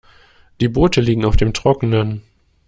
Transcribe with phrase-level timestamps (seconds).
[0.61, 2.23] Die Boote liegen auf dem Trockenen.